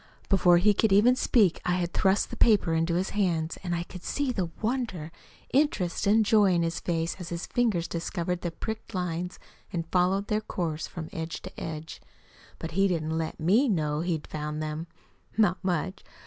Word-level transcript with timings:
Before 0.29 0.57
he 0.57 0.73
could 0.73 0.91
even 0.91 1.15
speak 1.15 1.61
I 1.63 1.73
had 1.73 1.93
thrust 1.93 2.31
the 2.31 2.35
paper 2.35 2.73
into 2.73 2.95
his 2.95 3.11
hands, 3.11 3.59
and 3.63 3.75
I 3.75 3.83
could 3.83 4.01
see 4.03 4.31
the 4.31 4.49
wonder, 4.59 5.11
interest, 5.53 6.07
and 6.07 6.25
joy 6.25 6.53
in 6.55 6.63
his 6.63 6.79
face 6.79 7.17
as 7.19 7.29
his 7.29 7.45
fingers 7.45 7.87
discovered 7.87 8.41
the 8.41 8.49
pricked 8.49 8.95
lines 8.95 9.37
and 9.71 9.85
followed 9.91 10.25
their 10.25 10.41
course 10.41 10.87
from 10.87 11.07
edge 11.13 11.43
to 11.43 11.51
edge. 11.59 12.01
But 12.57 12.71
he 12.71 12.87
didn't 12.87 13.15
let 13.15 13.39
ME 13.39 13.69
know 13.69 13.99
he'd 13.99 14.25
found 14.25 14.59
them 14.59 14.87
not 15.37 15.63
much! 15.63 16.03